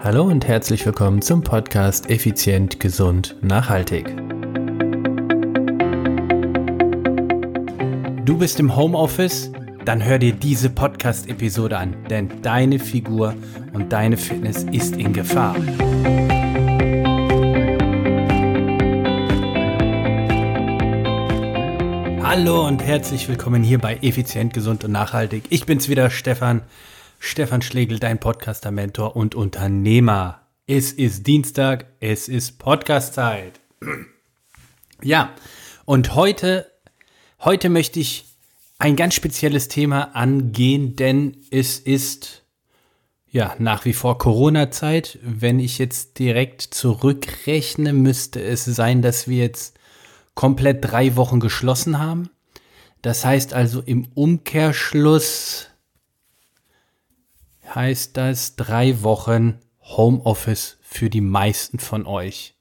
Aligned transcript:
Hallo 0.00 0.22
und 0.22 0.46
herzlich 0.46 0.86
willkommen 0.86 1.22
zum 1.22 1.42
Podcast 1.42 2.08
Effizient, 2.08 2.78
Gesund, 2.78 3.34
Nachhaltig. 3.42 4.06
Du 8.24 8.38
bist 8.38 8.60
im 8.60 8.76
Homeoffice? 8.76 9.50
Dann 9.84 10.04
hör 10.04 10.20
dir 10.20 10.34
diese 10.34 10.70
Podcast-Episode 10.70 11.76
an, 11.76 11.96
denn 12.08 12.30
deine 12.42 12.78
Figur 12.78 13.34
und 13.72 13.92
deine 13.92 14.16
Fitness 14.16 14.62
ist 14.70 14.94
in 14.94 15.12
Gefahr. 15.12 15.56
Hallo 22.22 22.68
und 22.68 22.84
herzlich 22.84 23.28
willkommen 23.28 23.64
hier 23.64 23.80
bei 23.80 23.96
Effizient, 23.96 24.54
Gesund 24.54 24.84
und 24.84 24.92
Nachhaltig. 24.92 25.46
Ich 25.50 25.66
bin's 25.66 25.88
wieder, 25.88 26.08
Stefan. 26.08 26.62
Stefan 27.18 27.62
Schlegel, 27.62 27.98
dein 27.98 28.20
Podcaster-Mentor 28.20 29.16
und 29.16 29.34
Unternehmer. 29.34 30.42
Es 30.66 30.92
ist 30.92 31.26
Dienstag, 31.26 31.86
es 32.00 32.28
ist 32.28 32.58
Podcast-Zeit. 32.58 33.60
Ja, 35.02 35.34
und 35.84 36.14
heute, 36.14 36.70
heute 37.40 37.70
möchte 37.70 37.98
ich 37.98 38.26
ein 38.78 38.94
ganz 38.94 39.14
spezielles 39.14 39.68
Thema 39.68 40.14
angehen, 40.14 40.94
denn 40.94 41.36
es 41.50 41.80
ist 41.80 42.44
ja 43.30 43.56
nach 43.58 43.84
wie 43.84 43.92
vor 43.92 44.18
Corona-Zeit. 44.18 45.18
Wenn 45.22 45.58
ich 45.58 45.78
jetzt 45.78 46.18
direkt 46.20 46.62
zurückrechne, 46.62 47.92
müsste 47.92 48.40
es 48.40 48.64
sein, 48.64 49.02
dass 49.02 49.26
wir 49.26 49.38
jetzt 49.38 49.76
komplett 50.34 50.84
drei 50.84 51.16
Wochen 51.16 51.40
geschlossen 51.40 51.98
haben. 51.98 52.30
Das 53.02 53.24
heißt 53.24 53.54
also 53.54 53.80
im 53.80 54.06
Umkehrschluss 54.14 55.68
heißt 57.74 58.16
das 58.16 58.56
drei 58.56 59.02
Wochen 59.02 59.58
Homeoffice 59.82 60.78
für 60.82 61.10
die 61.10 61.20
meisten 61.20 61.78
von 61.78 62.06
euch. 62.06 62.54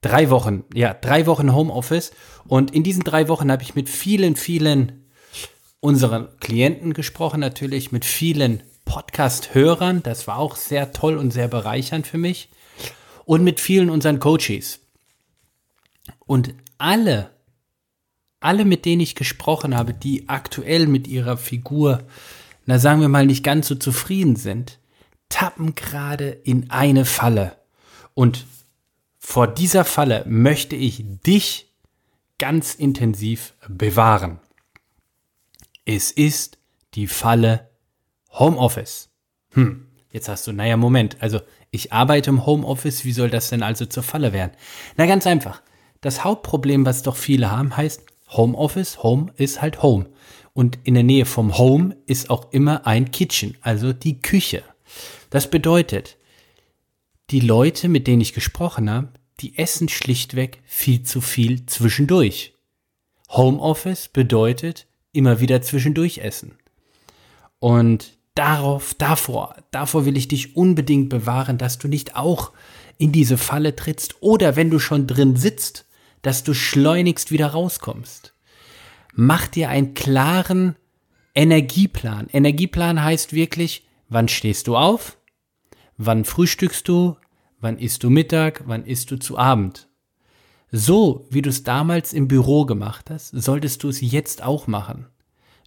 Drei 0.00 0.30
Wochen, 0.30 0.64
ja, 0.74 0.94
drei 0.94 1.26
Wochen 1.26 1.54
Homeoffice. 1.54 2.12
Und 2.46 2.74
in 2.74 2.82
diesen 2.82 3.04
drei 3.04 3.28
Wochen 3.28 3.50
habe 3.50 3.62
ich 3.62 3.74
mit 3.74 3.88
vielen, 3.88 4.36
vielen 4.36 5.06
unseren 5.80 6.28
Klienten 6.40 6.94
gesprochen, 6.94 7.40
natürlich 7.40 7.92
mit 7.92 8.04
vielen 8.04 8.62
Podcast-Hörern. 8.84 10.02
Das 10.02 10.26
war 10.26 10.38
auch 10.38 10.56
sehr 10.56 10.92
toll 10.92 11.16
und 11.16 11.30
sehr 11.30 11.48
bereichernd 11.48 12.06
für 12.06 12.18
mich. 12.18 12.50
Und 13.24 13.44
mit 13.44 13.60
vielen 13.60 13.90
unseren 13.90 14.20
Coaches. 14.20 14.80
Und 16.26 16.54
alle, 16.78 17.30
alle, 18.40 18.64
mit 18.64 18.84
denen 18.84 19.00
ich 19.00 19.14
gesprochen 19.14 19.76
habe, 19.76 19.94
die 19.94 20.28
aktuell 20.28 20.86
mit 20.86 21.06
ihrer 21.06 21.36
Figur 21.36 22.04
na 22.66 22.78
sagen 22.78 23.00
wir 23.00 23.08
mal, 23.08 23.26
nicht 23.26 23.44
ganz 23.44 23.68
so 23.68 23.74
zufrieden 23.74 24.36
sind, 24.36 24.78
tappen 25.28 25.74
gerade 25.74 26.28
in 26.28 26.70
eine 26.70 27.04
Falle. 27.04 27.56
Und 28.14 28.46
vor 29.18 29.46
dieser 29.46 29.84
Falle 29.84 30.24
möchte 30.26 30.76
ich 30.76 31.04
dich 31.26 31.72
ganz 32.38 32.74
intensiv 32.74 33.54
bewahren. 33.68 34.38
Es 35.84 36.10
ist 36.10 36.58
die 36.94 37.06
Falle 37.06 37.70
Homeoffice. 38.30 39.10
Hm, 39.50 39.86
jetzt 40.10 40.28
hast 40.28 40.46
du, 40.46 40.52
naja, 40.52 40.76
Moment, 40.76 41.16
also 41.20 41.40
ich 41.70 41.92
arbeite 41.92 42.30
im 42.30 42.46
Homeoffice, 42.46 43.04
wie 43.04 43.12
soll 43.12 43.30
das 43.30 43.48
denn 43.48 43.62
also 43.62 43.86
zur 43.86 44.02
Falle 44.02 44.32
werden? 44.32 44.52
Na 44.96 45.06
ganz 45.06 45.26
einfach. 45.26 45.62
Das 46.00 46.22
Hauptproblem, 46.22 46.84
was 46.84 47.02
doch 47.02 47.16
viele 47.16 47.50
haben, 47.50 47.76
heißt 47.76 48.02
Homeoffice, 48.28 49.02
Home 49.02 49.32
ist 49.36 49.60
halt 49.62 49.82
Home. 49.82 50.06
Und 50.52 50.78
in 50.84 50.94
der 50.94 51.02
Nähe 51.02 51.26
vom 51.26 51.58
Home 51.58 51.96
ist 52.06 52.30
auch 52.30 52.52
immer 52.52 52.86
ein 52.86 53.10
Kitchen, 53.10 53.56
also 53.60 53.92
die 53.92 54.20
Küche. 54.20 54.62
Das 55.30 55.50
bedeutet, 55.50 56.16
die 57.30 57.40
Leute, 57.40 57.88
mit 57.88 58.06
denen 58.06 58.20
ich 58.20 58.34
gesprochen 58.34 58.90
habe, 58.90 59.08
die 59.40 59.58
essen 59.58 59.88
schlichtweg 59.88 60.62
viel 60.64 61.02
zu 61.02 61.20
viel 61.20 61.66
zwischendurch. 61.66 62.54
Homeoffice 63.30 64.08
bedeutet 64.08 64.86
immer 65.12 65.40
wieder 65.40 65.62
zwischendurch 65.62 66.18
essen. 66.18 66.56
Und 67.58 68.16
darauf, 68.34 68.94
davor, 68.94 69.56
davor 69.70 70.06
will 70.06 70.16
ich 70.16 70.28
dich 70.28 70.56
unbedingt 70.56 71.08
bewahren, 71.08 71.58
dass 71.58 71.78
du 71.78 71.88
nicht 71.88 72.16
auch 72.16 72.52
in 72.98 73.10
diese 73.10 73.38
Falle 73.38 73.74
trittst 73.74 74.22
oder 74.22 74.56
wenn 74.56 74.70
du 74.70 74.78
schon 74.78 75.06
drin 75.06 75.36
sitzt, 75.36 75.86
dass 76.24 76.42
du 76.42 76.54
schleunigst 76.54 77.30
wieder 77.30 77.46
rauskommst 77.46 78.34
mach 79.14 79.46
dir 79.48 79.68
einen 79.68 79.94
klaren 79.94 80.76
Energieplan. 81.34 82.28
Energieplan 82.32 83.02
heißt 83.02 83.32
wirklich, 83.32 83.86
wann 84.08 84.28
stehst 84.28 84.66
du 84.66 84.76
auf? 84.76 85.18
Wann 85.96 86.24
frühstückst 86.24 86.86
du? 86.88 87.16
Wann 87.60 87.78
isst 87.78 88.02
du 88.02 88.10
Mittag? 88.10 88.62
Wann 88.66 88.84
isst 88.84 89.10
du 89.10 89.18
zu 89.18 89.38
Abend? 89.38 89.88
So, 90.70 91.26
wie 91.30 91.42
du 91.42 91.50
es 91.50 91.62
damals 91.62 92.12
im 92.12 92.28
Büro 92.28 92.66
gemacht 92.66 93.10
hast, 93.10 93.30
solltest 93.30 93.82
du 93.82 93.88
es 93.88 94.00
jetzt 94.00 94.42
auch 94.42 94.66
machen. 94.66 95.06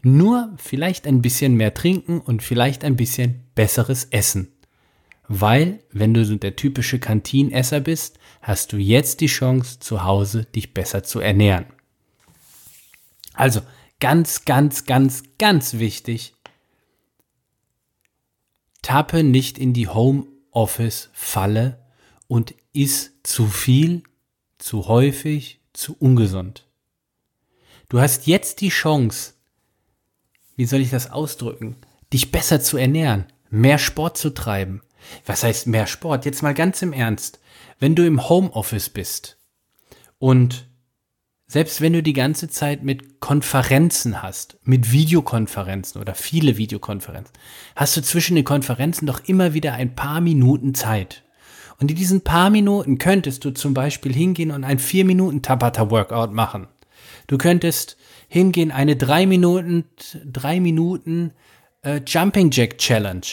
Nur 0.03 0.53
vielleicht 0.57 1.07
ein 1.07 1.21
bisschen 1.21 1.55
mehr 1.55 1.73
trinken 1.73 2.19
und 2.19 2.43
vielleicht 2.43 2.83
ein 2.83 2.97
bisschen 2.97 3.45
besseres 3.55 4.05
Essen. 4.05 4.51
Weil, 5.27 5.83
wenn 5.91 6.13
du 6.13 6.37
der 6.37 6.55
typische 6.55 6.99
Kantinesser 6.99 7.81
bist, 7.81 8.17
hast 8.41 8.71
du 8.71 8.77
jetzt 8.77 9.19
die 9.19 9.27
Chance, 9.27 9.79
zu 9.79 10.03
Hause 10.03 10.45
dich 10.45 10.73
besser 10.73 11.03
zu 11.03 11.19
ernähren. 11.19 11.65
Also 13.33 13.61
ganz, 13.99 14.45
ganz, 14.45 14.85
ganz, 14.85 15.23
ganz 15.37 15.73
wichtig. 15.73 16.33
Tappe 18.81 19.23
nicht 19.23 19.57
in 19.57 19.73
die 19.73 19.89
Homeoffice-Falle 19.89 21.85
und 22.27 22.55
iss 22.71 23.11
zu 23.23 23.47
viel, 23.47 24.03
zu 24.57 24.87
häufig, 24.87 25.59
zu 25.73 25.95
ungesund. 25.99 26.67
Du 27.89 27.99
hast 27.99 28.27
jetzt 28.27 28.61
die 28.61 28.69
Chance, 28.69 29.33
wie 30.55 30.65
soll 30.65 30.79
ich 30.79 30.89
das 30.89 31.11
ausdrücken, 31.11 31.75
dich 32.13 32.31
besser 32.31 32.61
zu 32.61 32.77
ernähren, 32.77 33.25
mehr 33.49 33.77
Sport 33.77 34.17
zu 34.17 34.33
treiben. 34.33 34.81
Was 35.25 35.43
heißt 35.43 35.67
mehr 35.67 35.87
Sport? 35.87 36.25
Jetzt 36.25 36.43
mal 36.43 36.53
ganz 36.53 36.81
im 36.81 36.93
Ernst. 36.93 37.39
Wenn 37.79 37.95
du 37.95 38.05
im 38.05 38.27
Homeoffice 38.29 38.89
bist 38.89 39.37
und 40.19 40.67
selbst 41.49 41.79
wenn 41.79 41.93
du 41.93 42.03
die 42.03 42.13
ganze 42.13 42.49
Zeit 42.49 42.83
mit 42.83 43.21
Konferenzen 43.21 44.21
hast, 44.21 44.57
mit 44.63 44.91
Videokonferenzen 44.91 46.01
oder 46.01 46.13
viele 46.13 46.57
Videokonferenzen, 46.57 47.33
hast 47.75 47.95
du 47.95 48.01
zwischen 48.01 48.35
den 48.35 48.43
Konferenzen 48.43 49.05
doch 49.05 49.21
immer 49.25 49.53
wieder 49.53 49.73
ein 49.73 49.95
paar 49.95 50.19
Minuten 50.19 50.73
Zeit. 50.75 51.23
Und 51.79 51.89
in 51.91 51.95
diesen 51.95 52.21
paar 52.21 52.49
Minuten 52.49 52.97
könntest 52.97 53.45
du 53.45 53.51
zum 53.51 53.73
Beispiel 53.73 54.13
hingehen 54.13 54.51
und 54.51 54.63
ein 54.63 54.79
vier 54.79 55.05
Minuten 55.05 55.41
Tabata 55.41 55.89
Workout 55.89 56.33
machen. 56.33 56.67
Du 57.27 57.37
könntest 57.37 57.97
hingehen 58.27 58.71
eine 58.71 58.95
drei 58.95 59.25
Minuten, 59.25 59.85
drei 60.25 60.59
Minuten 60.59 61.31
äh, 61.83 62.01
Jumping 62.05 62.51
Jack 62.51 62.77
Challenge. 62.77 63.25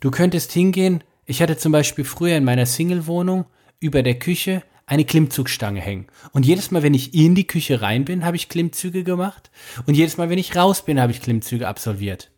Du 0.00 0.10
könntest 0.10 0.52
hingehen, 0.52 1.02
ich 1.26 1.42
hatte 1.42 1.56
zum 1.56 1.72
Beispiel 1.72 2.04
früher 2.04 2.36
in 2.36 2.44
meiner 2.44 2.66
Single-Wohnung 2.66 3.46
über 3.78 4.02
der 4.02 4.18
Küche 4.18 4.62
eine 4.86 5.04
Klimmzugstange 5.04 5.80
hängen. 5.80 6.08
Und 6.32 6.44
jedes 6.44 6.72
Mal, 6.72 6.82
wenn 6.82 6.94
ich 6.94 7.14
in 7.14 7.36
die 7.36 7.46
Küche 7.46 7.80
rein 7.80 8.04
bin, 8.04 8.24
habe 8.24 8.36
ich 8.36 8.48
Klimmzüge 8.48 9.04
gemacht. 9.04 9.50
Und 9.86 9.94
jedes 9.94 10.16
Mal, 10.16 10.30
wenn 10.30 10.38
ich 10.38 10.56
raus 10.56 10.84
bin, 10.84 11.00
habe 11.00 11.12
ich 11.12 11.22
Klimmzüge 11.22 11.68
absolviert. 11.68 12.32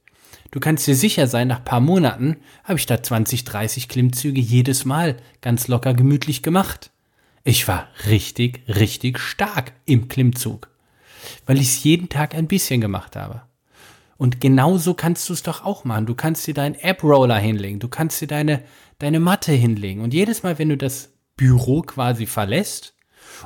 Du 0.51 0.61
kannst 0.61 0.87
dir 0.87 0.95
sicher 0.95 1.27
sein, 1.27 1.49
nach 1.49 1.65
paar 1.65 1.81
Monaten 1.81 2.37
habe 2.63 2.79
ich 2.79 2.85
da 2.85 3.03
20, 3.03 3.45
30 3.45 3.89
Klimmzüge 3.89 4.41
jedes 4.41 4.85
Mal 4.85 5.17
ganz 5.41 5.67
locker 5.67 5.95
gemütlich 5.95 6.43
gemacht. 6.43 6.91
Ich 7.43 7.67
war 7.67 7.89
richtig, 8.07 8.61
richtig 8.69 9.19
stark 9.19 9.73
im 9.87 10.09
Klimmzug, 10.09 10.69
weil 11.47 11.57
ich 11.57 11.69
es 11.69 11.85
jeden 11.85 12.11
Tag 12.11 12.35
ein 12.35 12.49
bisschen 12.49 12.83
gemacht 12.83 13.17
habe. 13.17 13.43
Und 14.22 14.41
genauso 14.41 14.94
kannst 14.94 15.28
du 15.28 15.33
es 15.33 15.43
doch 15.43 15.65
auch 15.65 15.83
machen. 15.83 16.06
Du 16.06 16.15
kannst 16.15 16.47
dir 16.47 16.55
deinen 16.55 16.77
App-Roller 16.77 17.38
hinlegen, 17.38 17.81
du 17.81 17.88
kannst 17.88 18.21
dir 18.21 18.28
deine, 18.28 18.62
deine 19.00 19.19
Matte 19.19 19.50
hinlegen. 19.50 20.00
Und 20.00 20.15
jedes 20.15 20.44
Mal, 20.44 20.60
wenn 20.60 20.69
du 20.69 20.76
das 20.76 21.12
Büro 21.35 21.82
quasi 21.82 22.26
verlässt 22.26 22.94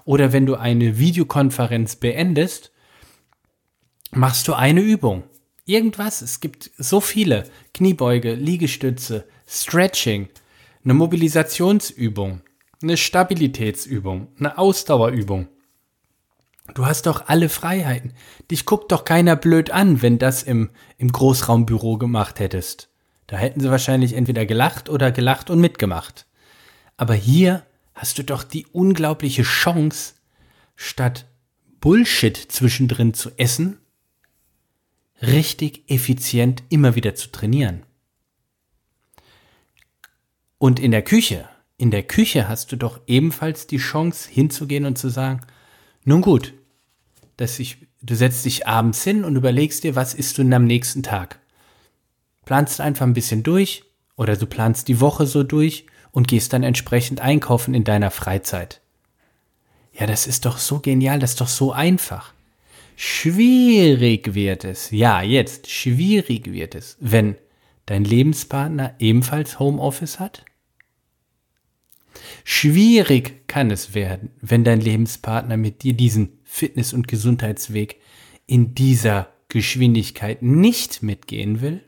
oder 0.04 0.34
wenn 0.34 0.44
du 0.44 0.56
eine 0.56 0.98
Videokonferenz 0.98 1.96
beendest, 1.96 2.72
machst 4.10 4.48
du 4.48 4.52
eine 4.52 4.82
Übung. 4.82 5.22
Irgendwas, 5.64 6.20
es 6.20 6.40
gibt 6.40 6.70
so 6.76 7.00
viele. 7.00 7.44
Kniebeuge, 7.72 8.34
Liegestütze, 8.34 9.24
Stretching, 9.48 10.28
eine 10.84 10.92
Mobilisationsübung, 10.92 12.42
eine 12.82 12.98
Stabilitätsübung, 12.98 14.28
eine 14.38 14.58
Ausdauerübung. 14.58 15.48
Du 16.74 16.86
hast 16.86 17.06
doch 17.06 17.28
alle 17.28 17.48
Freiheiten. 17.48 18.12
Dich 18.50 18.66
guckt 18.66 18.92
doch 18.92 19.04
keiner 19.04 19.36
blöd 19.36 19.70
an, 19.70 20.02
wenn 20.02 20.18
das 20.18 20.42
im, 20.42 20.70
im 20.98 21.12
Großraumbüro 21.12 21.98
gemacht 21.98 22.40
hättest. 22.40 22.90
Da 23.26 23.36
hätten 23.36 23.60
sie 23.60 23.70
wahrscheinlich 23.70 24.12
entweder 24.12 24.46
gelacht 24.46 24.88
oder 24.88 25.10
gelacht 25.10 25.50
und 25.50 25.60
mitgemacht. 25.60 26.26
Aber 26.96 27.14
hier 27.14 27.64
hast 27.94 28.18
du 28.18 28.24
doch 28.24 28.44
die 28.44 28.66
unglaubliche 28.66 29.42
Chance, 29.42 30.14
statt 30.76 31.26
Bullshit 31.80 32.36
zwischendrin 32.36 33.14
zu 33.14 33.30
essen, 33.36 33.78
richtig 35.22 35.90
effizient 35.90 36.62
immer 36.68 36.94
wieder 36.94 37.14
zu 37.14 37.28
trainieren. 37.28 37.84
Und 40.58 40.78
in 40.78 40.90
der 40.90 41.02
Küche, 41.02 41.48
in 41.78 41.90
der 41.90 42.02
Küche 42.02 42.48
hast 42.48 42.72
du 42.72 42.76
doch 42.76 43.00
ebenfalls 43.06 43.66
die 43.66 43.78
Chance 43.78 44.28
hinzugehen 44.30 44.84
und 44.84 44.96
zu 44.98 45.08
sagen, 45.08 45.40
nun 46.06 46.22
gut, 46.22 46.54
dass 47.36 47.58
ich, 47.58 47.78
du 48.00 48.14
setzt 48.14 48.44
dich 48.44 48.66
abends 48.66 49.02
hin 49.04 49.24
und 49.24 49.36
überlegst 49.36 49.84
dir, 49.84 49.94
was 49.94 50.14
isst 50.14 50.38
du 50.38 50.42
denn 50.42 50.54
am 50.54 50.64
nächsten 50.64 51.02
Tag? 51.02 51.40
Planst 52.44 52.80
einfach 52.80 53.04
ein 53.04 53.12
bisschen 53.12 53.42
durch 53.42 53.82
oder 54.16 54.36
du 54.36 54.46
planst 54.46 54.88
die 54.88 55.00
Woche 55.00 55.26
so 55.26 55.42
durch 55.42 55.86
und 56.12 56.28
gehst 56.28 56.52
dann 56.52 56.62
entsprechend 56.62 57.20
einkaufen 57.20 57.74
in 57.74 57.84
deiner 57.84 58.10
Freizeit. 58.10 58.80
Ja, 59.92 60.06
das 60.06 60.26
ist 60.26 60.46
doch 60.46 60.58
so 60.58 60.78
genial, 60.78 61.18
das 61.18 61.32
ist 61.32 61.40
doch 61.40 61.48
so 61.48 61.72
einfach. 61.72 62.32
Schwierig 62.94 64.34
wird 64.34 64.64
es, 64.64 64.90
ja, 64.92 65.22
jetzt, 65.22 65.68
schwierig 65.68 66.52
wird 66.52 66.74
es, 66.74 66.96
wenn 67.00 67.36
dein 67.84 68.04
Lebenspartner 68.04 68.94
ebenfalls 69.00 69.58
Homeoffice 69.58 70.20
hat? 70.20 70.44
Schwierig 72.44 73.48
kann 73.48 73.70
es 73.70 73.94
werden, 73.94 74.30
wenn 74.40 74.64
dein 74.64 74.80
Lebenspartner 74.80 75.56
mit 75.56 75.82
dir 75.82 75.94
diesen 75.94 76.38
Fitness- 76.44 76.92
und 76.92 77.08
Gesundheitsweg 77.08 78.00
in 78.46 78.74
dieser 78.74 79.28
Geschwindigkeit 79.48 80.42
nicht 80.42 81.02
mitgehen 81.02 81.60
will 81.60 81.82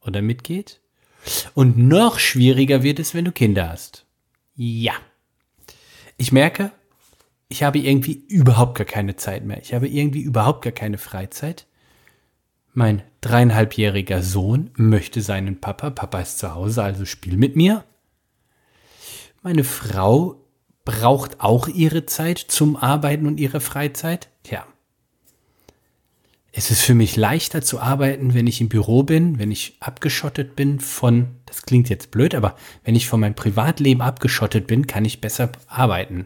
oder 0.00 0.22
mitgeht. 0.22 0.80
Und 1.54 1.78
noch 1.78 2.18
schwieriger 2.18 2.82
wird 2.82 2.98
es, 2.98 3.14
wenn 3.14 3.24
du 3.24 3.32
Kinder 3.32 3.68
hast. 3.70 4.04
Ja. 4.54 4.92
Ich 6.16 6.32
merke, 6.32 6.70
ich 7.48 7.62
habe 7.62 7.78
irgendwie 7.78 8.24
überhaupt 8.28 8.76
gar 8.76 8.86
keine 8.86 9.16
Zeit 9.16 9.44
mehr. 9.44 9.60
Ich 9.60 9.74
habe 9.74 9.88
irgendwie 9.88 10.22
überhaupt 10.22 10.62
gar 10.62 10.72
keine 10.72 10.98
Freizeit. 10.98 11.66
Mein 12.72 13.02
dreieinhalbjähriger 13.20 14.22
Sohn 14.22 14.70
möchte 14.76 15.22
seinen 15.22 15.60
Papa. 15.60 15.90
Papa 15.90 16.20
ist 16.20 16.38
zu 16.38 16.54
Hause, 16.54 16.82
also 16.82 17.04
spiel 17.04 17.36
mit 17.36 17.56
mir. 17.56 17.84
Meine 19.44 19.62
Frau 19.62 20.36
braucht 20.86 21.42
auch 21.42 21.68
ihre 21.68 22.06
Zeit 22.06 22.38
zum 22.38 22.76
Arbeiten 22.76 23.26
und 23.26 23.38
ihre 23.38 23.60
Freizeit. 23.60 24.30
Tja. 24.42 24.66
Es 26.50 26.70
ist 26.70 26.80
für 26.80 26.94
mich 26.94 27.14
leichter 27.16 27.60
zu 27.60 27.78
arbeiten, 27.78 28.32
wenn 28.32 28.46
ich 28.46 28.62
im 28.62 28.70
Büro 28.70 29.02
bin, 29.02 29.38
wenn 29.38 29.50
ich 29.50 29.76
abgeschottet 29.80 30.56
bin 30.56 30.80
von, 30.80 31.26
das 31.44 31.64
klingt 31.64 31.90
jetzt 31.90 32.10
blöd, 32.10 32.34
aber 32.34 32.56
wenn 32.84 32.94
ich 32.94 33.06
von 33.06 33.20
meinem 33.20 33.34
Privatleben 33.34 34.00
abgeschottet 34.00 34.66
bin, 34.66 34.86
kann 34.86 35.04
ich 35.04 35.20
besser 35.20 35.52
arbeiten. 35.66 36.24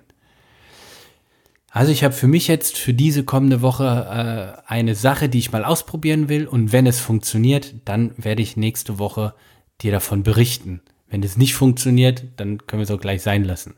Also 1.70 1.90
ich 1.90 2.04
habe 2.04 2.14
für 2.14 2.28
mich 2.28 2.46
jetzt 2.46 2.78
für 2.78 2.94
diese 2.94 3.24
kommende 3.24 3.62
Woche 3.62 4.62
äh, 4.64 4.70
eine 4.72 4.94
Sache, 4.94 5.28
die 5.28 5.38
ich 5.38 5.50
mal 5.50 5.64
ausprobieren 5.64 6.28
will 6.28 6.46
und 6.46 6.70
wenn 6.70 6.86
es 6.86 7.00
funktioniert, 7.00 7.74
dann 7.84 8.12
werde 8.16 8.42
ich 8.42 8.56
nächste 8.56 9.00
Woche 9.00 9.34
dir 9.80 9.90
davon 9.90 10.22
berichten. 10.22 10.82
Wenn 11.08 11.22
es 11.22 11.36
nicht 11.36 11.54
funktioniert, 11.54 12.24
dann 12.36 12.66
können 12.66 12.80
wir 12.80 12.84
es 12.84 12.90
auch 12.90 13.00
gleich 13.00 13.22
sein 13.22 13.44
lassen. 13.44 13.74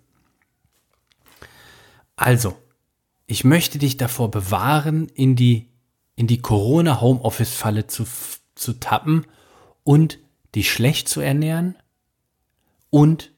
Also, 2.17 2.57
ich 3.27 3.45
möchte 3.45 3.79
dich 3.79 3.97
davor 3.97 4.31
bewahren, 4.31 5.09
in 5.15 5.37
die, 5.37 5.69
in 6.17 6.27
die 6.27 6.43
Corona-Homeoffice-Falle 6.43 7.87
zu, 7.87 8.05
zu 8.55 8.75
tappen 8.75 9.27
und 9.85 10.19
dich 10.55 10.71
schlecht 10.71 11.09
zu 11.09 11.21
ernähren 11.21 11.77
und 12.91 13.31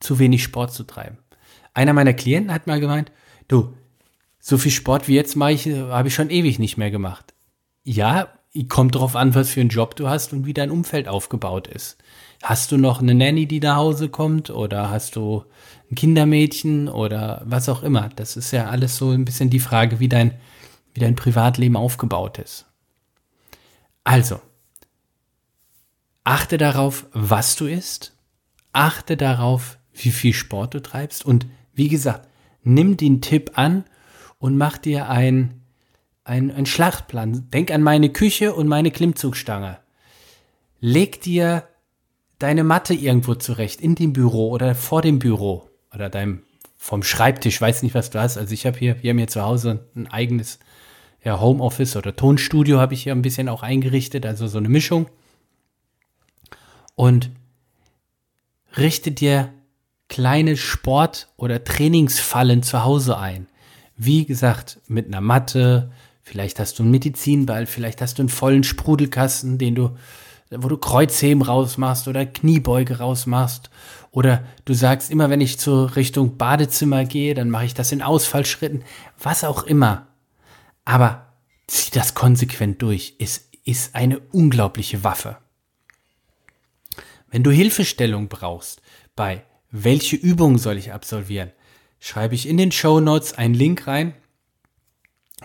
zu 0.00 0.18
wenig 0.18 0.42
Sport 0.42 0.72
zu 0.72 0.84
treiben. 0.84 1.18
Einer 1.72 1.92
meiner 1.92 2.12
Klienten 2.12 2.52
hat 2.52 2.66
mal 2.66 2.80
gemeint, 2.80 3.12
du, 3.48 3.74
so 4.38 4.58
viel 4.58 4.72
Sport 4.72 5.08
wie 5.08 5.14
jetzt 5.14 5.36
mache 5.36 5.52
ich, 5.52 5.66
habe 5.66 6.08
ich 6.08 6.14
schon 6.14 6.30
ewig 6.30 6.58
nicht 6.58 6.76
mehr 6.76 6.90
gemacht. 6.90 7.32
Ja, 7.84 8.33
kommt 8.68 8.94
drauf 8.94 9.16
an, 9.16 9.34
was 9.34 9.50
für 9.50 9.60
einen 9.60 9.70
Job 9.70 9.96
du 9.96 10.08
hast 10.08 10.32
und 10.32 10.46
wie 10.46 10.54
dein 10.54 10.70
Umfeld 10.70 11.08
aufgebaut 11.08 11.66
ist. 11.66 11.98
Hast 12.42 12.70
du 12.70 12.78
noch 12.78 13.00
eine 13.00 13.14
Nanny, 13.14 13.46
die 13.46 13.60
nach 13.60 13.76
Hause 13.76 14.08
kommt 14.08 14.50
oder 14.50 14.90
hast 14.90 15.16
du 15.16 15.44
ein 15.90 15.96
Kindermädchen 15.96 16.88
oder 16.88 17.42
was 17.44 17.68
auch 17.68 17.82
immer? 17.82 18.10
Das 18.14 18.36
ist 18.36 18.52
ja 18.52 18.66
alles 18.68 18.96
so 18.96 19.10
ein 19.10 19.24
bisschen 19.24 19.50
die 19.50 19.60
Frage, 19.60 19.98
wie 19.98 20.08
dein, 20.08 20.34
wie 20.92 21.00
dein 21.00 21.16
Privatleben 21.16 21.76
aufgebaut 21.76 22.38
ist. 22.38 22.66
Also, 24.04 24.40
achte 26.22 26.56
darauf, 26.56 27.06
was 27.12 27.56
du 27.56 27.66
isst, 27.66 28.16
achte 28.72 29.16
darauf, 29.16 29.78
wie 29.92 30.10
viel 30.10 30.32
Sport 30.32 30.74
du 30.74 30.82
treibst 30.82 31.24
und 31.24 31.46
wie 31.72 31.88
gesagt, 31.88 32.28
nimm 32.62 32.96
den 32.96 33.20
Tipp 33.20 33.52
an 33.54 33.84
und 34.38 34.56
mach 34.56 34.78
dir 34.78 35.08
ein, 35.08 35.63
ein, 36.24 36.50
ein 36.50 36.66
Schlachtplan. 36.66 37.50
Denk 37.50 37.70
an 37.70 37.82
meine 37.82 38.10
Küche 38.10 38.54
und 38.54 38.66
meine 38.66 38.90
Klimmzugstange. 38.90 39.78
Leg 40.80 41.20
dir 41.20 41.68
deine 42.38 42.64
Matte 42.64 42.94
irgendwo 42.94 43.34
zurecht, 43.34 43.80
in 43.80 43.94
dem 43.94 44.12
Büro 44.12 44.50
oder 44.50 44.74
vor 44.74 45.02
dem 45.02 45.18
Büro 45.18 45.70
oder 45.92 46.10
deinem 46.10 46.42
vom 46.76 47.02
Schreibtisch, 47.02 47.58
weiß 47.58 47.82
nicht, 47.82 47.94
was 47.94 48.10
du 48.10 48.20
hast. 48.20 48.36
Also 48.36 48.52
ich 48.52 48.66
habe 48.66 48.78
hier, 48.78 49.02
wir 49.02 49.10
haben 49.10 49.16
hier 49.16 49.28
zu 49.28 49.40
Hause 49.40 49.86
ein 49.94 50.06
eigenes 50.08 50.58
ja, 51.24 51.40
Homeoffice 51.40 51.96
oder 51.96 52.14
Tonstudio 52.14 52.78
habe 52.78 52.92
ich 52.92 53.04
hier 53.04 53.12
ein 53.12 53.22
bisschen 53.22 53.48
auch 53.48 53.62
eingerichtet, 53.62 54.26
also 54.26 54.46
so 54.46 54.58
eine 54.58 54.68
Mischung. 54.68 55.06
Und 56.94 57.30
richte 58.76 59.12
dir 59.12 59.52
kleine 60.08 60.58
Sport- 60.58 61.28
oder 61.36 61.64
Trainingsfallen 61.64 62.62
zu 62.62 62.84
Hause 62.84 63.16
ein. 63.16 63.46
Wie 63.96 64.26
gesagt, 64.26 64.80
mit 64.86 65.06
einer 65.06 65.22
Matte, 65.22 65.90
vielleicht 66.24 66.58
hast 66.58 66.78
du 66.78 66.82
einen 66.82 66.90
Medizinball, 66.90 67.66
vielleicht 67.66 68.00
hast 68.00 68.18
du 68.18 68.22
einen 68.22 68.28
vollen 68.28 68.64
Sprudelkasten, 68.64 69.58
den 69.58 69.74
du 69.74 69.96
wo 70.50 70.68
du 70.68 70.76
Kreuzheben 70.76 71.42
rausmachst 71.42 72.08
oder 72.08 72.26
Kniebeuge 72.26 72.98
rausmachst. 72.98 73.70
Oder 74.10 74.44
du 74.64 74.74
sagst 74.74 75.10
immer, 75.10 75.30
wenn 75.30 75.40
ich 75.40 75.58
zur 75.58 75.96
Richtung 75.96 76.36
Badezimmer 76.36 77.04
gehe, 77.04 77.34
dann 77.34 77.50
mache 77.50 77.64
ich 77.66 77.74
das 77.74 77.92
in 77.92 78.02
Ausfallschritten. 78.02 78.84
Was 79.18 79.44
auch 79.44 79.64
immer. 79.64 80.06
Aber 80.84 81.32
zieh 81.66 81.90
das 81.90 82.14
konsequent 82.14 82.82
durch. 82.82 83.14
Es 83.18 83.48
ist 83.64 83.94
eine 83.94 84.20
unglaubliche 84.32 85.02
Waffe. 85.02 85.38
Wenn 87.30 87.42
du 87.42 87.50
Hilfestellung 87.50 88.28
brauchst 88.28 88.80
bei 89.16 89.42
welche 89.70 90.14
Übungen 90.14 90.58
soll 90.58 90.76
ich 90.76 90.92
absolvieren, 90.92 91.50
schreibe 91.98 92.34
ich 92.36 92.48
in 92.48 92.56
den 92.56 92.70
Show 92.70 93.00
Notes 93.00 93.32
einen 93.32 93.54
Link 93.54 93.88
rein. 93.88 94.14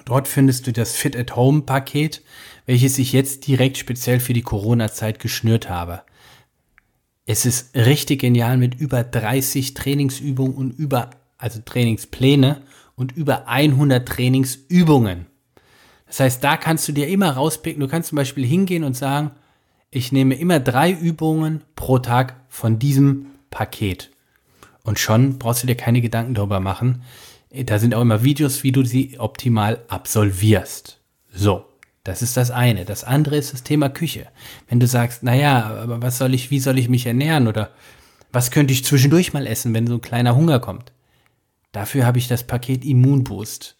Dort 0.06 0.28
findest 0.28 0.68
du 0.68 0.74
das 0.74 0.96
Fit 0.96 1.16
at 1.16 1.36
Home 1.36 1.62
Paket, 1.62 2.22
welches 2.66 2.98
ich 2.98 3.14
jetzt 3.14 3.48
direkt 3.48 3.78
speziell 3.78 4.20
für 4.20 4.34
die 4.34 4.42
Corona-Zeit 4.42 5.20
geschnürt 5.20 5.70
habe. 5.70 6.04
Es 7.26 7.46
ist 7.46 7.76
richtig 7.76 8.22
genial 8.22 8.58
mit 8.58 8.76
über 8.76 9.04
30 9.04 9.76
Trainingsübungen 9.76 10.56
und 10.56 10.72
über, 10.72 11.12
also 11.38 11.60
Trainingspläne 11.64 12.62
und 12.96 13.12
über 13.12 13.48
100 13.48 14.08
Trainingsübungen. 14.08 15.28
Das 16.08 16.20
heißt, 16.20 16.44
da 16.44 16.58
kannst 16.58 16.88
du 16.88 16.92
dir 16.92 17.08
immer 17.08 17.32
rauspicken. 17.32 17.80
Du 17.80 17.88
kannst 17.88 18.10
zum 18.10 18.16
Beispiel 18.16 18.46
hingehen 18.46 18.84
und 18.84 18.98
sagen, 18.98 19.32
ich 19.92 20.12
nehme 20.12 20.36
immer 20.36 20.60
drei 20.60 20.92
Übungen 20.92 21.62
pro 21.76 22.00
Tag 22.00 22.36
von 22.50 22.80
diesem 22.80 23.28
Paket. 23.52 24.12
Und 24.84 25.00
schon 25.00 25.38
brauchst 25.38 25.64
du 25.64 25.68
dir 25.68 25.76
keine 25.76 26.02
Gedanken 26.02 26.34
darüber 26.34 26.60
machen. 26.60 27.04
Da 27.52 27.80
sind 27.80 27.96
auch 27.96 28.02
immer 28.02 28.24
Videos, 28.24 28.64
wie 28.64 28.72
du 28.72 28.84
sie 28.84 29.20
optimal 29.20 29.84
absolvierst. 29.88 31.00
So. 31.34 31.66
Das 32.04 32.22
ist 32.22 32.38
das 32.38 32.50
eine. 32.50 32.86
Das 32.86 33.04
andere 33.04 33.38
ist 33.38 33.54
das 33.54 33.64
Thema 33.64 33.90
Küche. 33.90 34.28
Wenn 34.68 34.80
du 34.80 34.88
sagst, 34.88 35.22
naja, 35.22 35.66
aber 35.66 36.02
was 36.02 36.18
soll 36.18 36.34
ich, 36.34 36.50
wie 36.50 36.60
soll 36.60 36.80
ich 36.80 36.90
mich 36.90 37.06
ernähren 37.06 37.48
oder 37.48 37.72
was 38.32 38.52
könnte 38.52 38.74
ich 38.74 38.86
zwischendurch 38.86 39.34
mal 39.34 39.46
essen, 39.46 39.74
wenn 39.74 39.88
so 39.88 39.96
ein 39.96 40.02
kleiner 40.02 40.36
Hunger 40.36 40.60
kommt? 40.60 40.92
Dafür 41.72 42.06
habe 42.06 42.18
ich 42.18 42.28
das 42.28 42.46
Paket 42.46 42.86
Immunboost. 42.86 43.78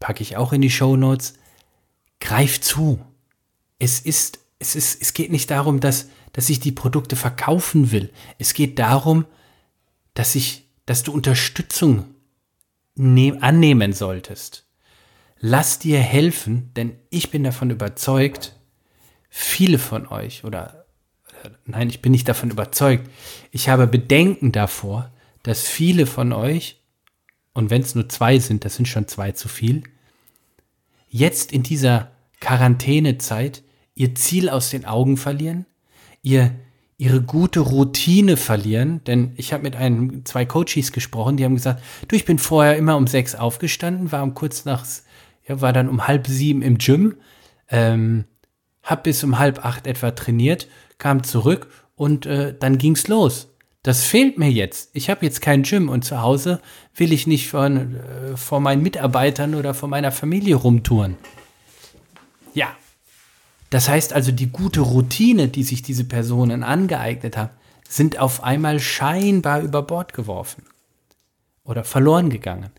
Packe 0.00 0.22
ich 0.22 0.36
auch 0.36 0.52
in 0.52 0.60
die 0.60 0.70
Show 0.70 0.96
Notes. 0.96 1.34
Greif 2.20 2.60
zu. 2.60 3.00
Es 3.78 4.00
ist, 4.00 4.40
es 4.58 4.76
ist, 4.76 5.00
es 5.00 5.14
geht 5.14 5.32
nicht 5.32 5.50
darum, 5.50 5.80
dass, 5.80 6.08
dass 6.32 6.50
ich 6.50 6.60
die 6.60 6.72
Produkte 6.72 7.16
verkaufen 7.16 7.90
will. 7.90 8.12
Es 8.38 8.54
geht 8.54 8.78
darum, 8.78 9.24
dass 10.14 10.34
ich, 10.34 10.68
dass 10.86 11.02
du 11.02 11.12
Unterstützung 11.12 12.13
annehmen 12.96 13.92
solltest. 13.92 14.66
Lass 15.38 15.78
dir 15.78 15.98
helfen, 15.98 16.72
denn 16.74 16.96
ich 17.10 17.30
bin 17.30 17.44
davon 17.44 17.70
überzeugt, 17.70 18.56
viele 19.28 19.78
von 19.78 20.06
euch 20.06 20.44
oder 20.44 20.86
nein, 21.66 21.88
ich 21.88 22.00
bin 22.00 22.12
nicht 22.12 22.28
davon 22.28 22.50
überzeugt, 22.50 23.10
ich 23.50 23.68
habe 23.68 23.86
Bedenken 23.86 24.52
davor, 24.52 25.12
dass 25.42 25.66
viele 25.66 26.06
von 26.06 26.32
euch, 26.32 26.82
und 27.52 27.70
wenn 27.70 27.82
es 27.82 27.94
nur 27.94 28.08
zwei 28.08 28.38
sind, 28.38 28.64
das 28.64 28.76
sind 28.76 28.86
schon 28.86 29.08
zwei 29.08 29.32
zu 29.32 29.48
viel, 29.48 29.82
jetzt 31.08 31.52
in 31.52 31.62
dieser 31.62 32.10
Quarantänezeit 32.40 33.62
ihr 33.94 34.14
Ziel 34.14 34.48
aus 34.48 34.70
den 34.70 34.84
Augen 34.84 35.16
verlieren, 35.16 35.66
ihr 36.22 36.54
ihre 37.04 37.20
gute 37.20 37.60
Routine 37.60 38.38
verlieren, 38.38 39.02
denn 39.04 39.32
ich 39.36 39.52
habe 39.52 39.62
mit 39.62 39.76
einem, 39.76 40.24
zwei 40.24 40.46
Coaches 40.46 40.90
gesprochen, 40.90 41.36
die 41.36 41.44
haben 41.44 41.54
gesagt, 41.54 41.82
du, 42.08 42.16
ich 42.16 42.24
bin 42.24 42.38
vorher 42.38 42.78
immer 42.78 42.96
um 42.96 43.06
sechs 43.06 43.34
aufgestanden, 43.34 44.10
war 44.10 44.22
um 44.22 44.32
kurz 44.32 44.64
nach 44.64 44.86
ja, 45.46 45.60
war 45.60 45.74
dann 45.74 45.90
um 45.90 46.08
halb 46.08 46.26
sieben 46.26 46.62
im 46.62 46.78
Gym, 46.78 47.16
ähm, 47.68 48.24
hab 48.82 49.04
bis 49.04 49.22
um 49.22 49.38
halb 49.38 49.64
acht 49.64 49.86
etwa 49.86 50.12
trainiert, 50.12 50.66
kam 50.96 51.22
zurück 51.22 51.68
und 51.94 52.24
äh, 52.24 52.54
dann 52.58 52.78
ging's 52.78 53.06
los. 53.08 53.48
Das 53.82 54.04
fehlt 54.04 54.38
mir 54.38 54.50
jetzt. 54.50 54.88
Ich 54.94 55.10
habe 55.10 55.26
jetzt 55.26 55.42
kein 55.42 55.62
Gym 55.62 55.90
und 55.90 56.06
zu 56.06 56.22
Hause 56.22 56.62
will 56.94 57.12
ich 57.12 57.26
nicht 57.26 57.48
von, 57.48 57.96
äh, 57.96 58.36
vor 58.36 58.60
meinen 58.60 58.82
Mitarbeitern 58.82 59.54
oder 59.54 59.74
vor 59.74 59.90
meiner 59.90 60.10
Familie 60.10 60.54
rumtouren. 60.54 61.16
Ja. 62.54 62.68
Das 63.74 63.88
heißt 63.88 64.12
also, 64.12 64.30
die 64.30 64.50
gute 64.50 64.82
Routine, 64.82 65.48
die 65.48 65.64
sich 65.64 65.82
diese 65.82 66.04
Personen 66.04 66.62
angeeignet 66.62 67.36
haben, 67.36 67.50
sind 67.88 68.20
auf 68.20 68.44
einmal 68.44 68.78
scheinbar 68.78 69.62
über 69.62 69.82
Bord 69.82 70.12
geworfen 70.12 70.62
oder 71.64 71.82
verloren 71.82 72.30
gegangen. 72.30 72.70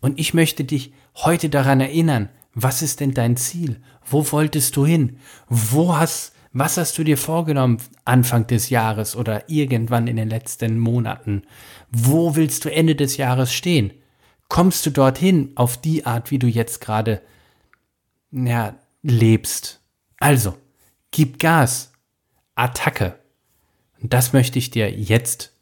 Und 0.00 0.20
ich 0.20 0.32
möchte 0.32 0.62
dich 0.62 0.92
heute 1.16 1.48
daran 1.48 1.80
erinnern, 1.80 2.28
was 2.54 2.82
ist 2.82 3.00
denn 3.00 3.14
dein 3.14 3.36
Ziel? 3.36 3.82
Wo 4.06 4.30
wolltest 4.30 4.76
du 4.76 4.86
hin? 4.86 5.18
Wo 5.48 5.96
hast, 5.96 6.34
was 6.52 6.76
hast 6.76 6.96
du 6.98 7.02
dir 7.02 7.18
vorgenommen 7.18 7.78
Anfang 8.04 8.46
des 8.46 8.70
Jahres 8.70 9.16
oder 9.16 9.50
irgendwann 9.50 10.06
in 10.06 10.14
den 10.14 10.28
letzten 10.28 10.78
Monaten? 10.78 11.42
Wo 11.90 12.36
willst 12.36 12.64
du 12.64 12.72
Ende 12.72 12.94
des 12.94 13.16
Jahres 13.16 13.52
stehen? 13.52 13.92
Kommst 14.46 14.86
du 14.86 14.90
dorthin 14.90 15.50
auf 15.56 15.76
die 15.76 16.06
Art, 16.06 16.30
wie 16.30 16.38
du 16.38 16.46
jetzt 16.46 16.80
gerade 16.80 17.22
ja, 18.30 18.76
lebst? 19.02 19.80
Also, 20.24 20.54
gib 21.10 21.38
Gas. 21.38 21.92
Attacke. 22.54 23.18
Und 24.00 24.14
das 24.14 24.32
möchte 24.32 24.58
ich 24.58 24.70
dir 24.70 24.90
jetzt 24.90 25.52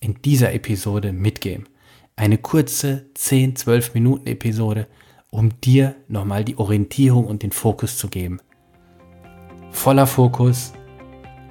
in 0.00 0.20
dieser 0.22 0.52
Episode 0.54 1.12
mitgeben. 1.12 1.68
Eine 2.16 2.36
kurze 2.38 3.06
10, 3.14 3.54
12 3.54 3.94
Minuten 3.94 4.26
Episode, 4.26 4.88
um 5.30 5.60
dir 5.60 5.94
nochmal 6.08 6.44
die 6.44 6.58
Orientierung 6.58 7.28
und 7.28 7.44
den 7.44 7.52
Fokus 7.52 7.96
zu 7.96 8.08
geben. 8.08 8.40
Voller 9.70 10.08
Fokus 10.08 10.72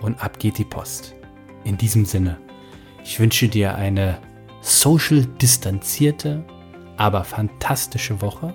und 0.01 0.21
ab 0.21 0.37
geht 0.37 0.57
die 0.57 0.65
Post. 0.65 1.15
In 1.63 1.77
diesem 1.77 2.03
Sinne, 2.03 2.37
ich 3.01 3.17
wünsche 3.17 3.47
dir 3.47 3.75
eine 3.75 4.17
social 4.59 5.25
distanzierte, 5.25 6.43
aber 6.97 7.23
fantastische 7.23 8.19
Woche. 8.21 8.53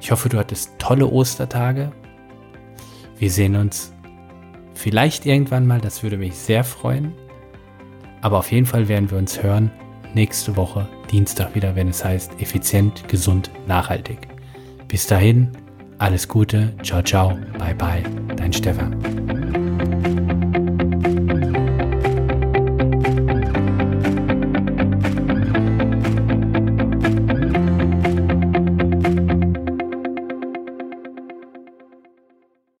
Ich 0.00 0.10
hoffe, 0.10 0.28
du 0.28 0.36
hattest 0.36 0.76
tolle 0.80 1.06
Ostertage. 1.06 1.92
Wir 3.18 3.30
sehen 3.30 3.56
uns 3.56 3.92
vielleicht 4.74 5.26
irgendwann 5.26 5.66
mal, 5.66 5.80
das 5.80 6.02
würde 6.02 6.16
mich 6.16 6.34
sehr 6.34 6.64
freuen. 6.64 7.12
Aber 8.20 8.38
auf 8.38 8.50
jeden 8.52 8.66
Fall 8.66 8.88
werden 8.88 9.10
wir 9.10 9.18
uns 9.18 9.42
hören 9.42 9.70
nächste 10.14 10.56
Woche 10.56 10.88
Dienstag 11.10 11.54
wieder, 11.54 11.74
wenn 11.76 11.88
es 11.88 12.04
heißt 12.04 12.40
effizient, 12.40 13.08
gesund, 13.08 13.50
nachhaltig. 13.66 14.28
Bis 14.88 15.06
dahin, 15.06 15.50
alles 15.98 16.28
Gute, 16.28 16.74
ciao, 16.82 17.02
ciao, 17.02 17.36
bye, 17.58 17.74
bye, 17.74 18.02
dein 18.36 18.52
Stefan. 18.52 19.37